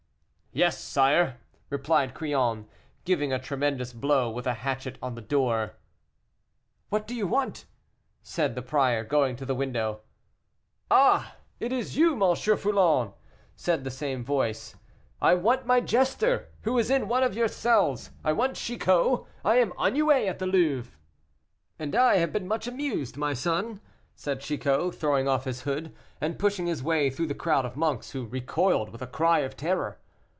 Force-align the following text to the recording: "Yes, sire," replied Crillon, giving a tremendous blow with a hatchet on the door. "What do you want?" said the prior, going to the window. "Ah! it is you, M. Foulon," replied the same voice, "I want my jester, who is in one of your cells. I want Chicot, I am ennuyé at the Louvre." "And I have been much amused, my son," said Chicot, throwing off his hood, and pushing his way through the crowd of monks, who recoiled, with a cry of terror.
"Yes, 0.53 0.79
sire," 0.83 1.37
replied 1.69 2.13
Crillon, 2.13 2.67
giving 3.05 3.31
a 3.31 3.39
tremendous 3.39 3.93
blow 3.93 4.29
with 4.29 4.45
a 4.45 4.53
hatchet 4.53 4.97
on 5.01 5.15
the 5.15 5.21
door. 5.21 5.75
"What 6.89 7.07
do 7.07 7.15
you 7.15 7.25
want?" 7.25 7.63
said 8.21 8.55
the 8.55 8.61
prior, 8.61 9.05
going 9.05 9.37
to 9.37 9.45
the 9.45 9.55
window. 9.55 10.01
"Ah! 10.91 11.37
it 11.61 11.71
is 11.71 11.95
you, 11.95 12.15
M. 12.15 12.19
Foulon," 12.35 13.13
replied 13.57 13.83
the 13.85 13.89
same 13.89 14.25
voice, 14.25 14.75
"I 15.21 15.35
want 15.35 15.65
my 15.65 15.79
jester, 15.79 16.49
who 16.63 16.77
is 16.77 16.89
in 16.89 17.07
one 17.07 17.23
of 17.23 17.33
your 17.33 17.47
cells. 17.47 18.09
I 18.21 18.33
want 18.33 18.57
Chicot, 18.57 19.23
I 19.45 19.55
am 19.55 19.71
ennuyé 19.79 20.27
at 20.27 20.39
the 20.39 20.47
Louvre." 20.47 20.93
"And 21.79 21.95
I 21.95 22.17
have 22.17 22.33
been 22.33 22.45
much 22.49 22.67
amused, 22.67 23.15
my 23.15 23.33
son," 23.33 23.79
said 24.15 24.41
Chicot, 24.41 24.93
throwing 24.95 25.29
off 25.29 25.45
his 25.45 25.61
hood, 25.61 25.95
and 26.19 26.37
pushing 26.37 26.67
his 26.67 26.83
way 26.83 27.09
through 27.09 27.27
the 27.27 27.33
crowd 27.33 27.65
of 27.65 27.77
monks, 27.77 28.11
who 28.11 28.25
recoiled, 28.25 28.89
with 28.89 29.01
a 29.01 29.07
cry 29.07 29.39
of 29.39 29.55
terror. 29.55 29.97